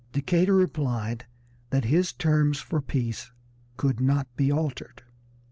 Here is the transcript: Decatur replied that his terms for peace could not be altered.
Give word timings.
Decatur 0.13 0.55
replied 0.55 1.27
that 1.69 1.85
his 1.85 2.11
terms 2.11 2.57
for 2.59 2.81
peace 2.81 3.29
could 3.77 3.99
not 3.99 4.25
be 4.35 4.51
altered. 4.51 5.03